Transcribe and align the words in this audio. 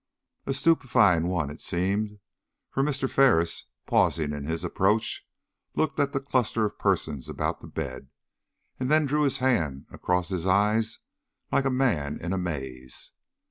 A 0.47 0.55
stupefying 0.55 1.27
one 1.27 1.51
it 1.51 1.61
seemed, 1.61 2.17
for 2.71 2.81
Mr. 2.81 3.07
Ferris, 3.07 3.65
pausing 3.85 4.33
in 4.33 4.45
his 4.45 4.63
approach, 4.63 5.27
looked 5.75 5.99
at 5.99 6.11
the 6.11 6.19
cluster 6.19 6.65
of 6.65 6.79
persons 6.79 7.29
about 7.29 7.61
the 7.61 7.67
bed, 7.67 8.09
and 8.79 8.89
then 8.89 9.05
drew 9.05 9.21
his 9.21 9.37
hand 9.37 9.85
across 9.91 10.29
his 10.29 10.47
eyes 10.47 10.97
like 11.51 11.65
a 11.65 11.69
man 11.69 12.17
in 12.19 12.33
a 12.33 12.37
maze. 12.39 13.11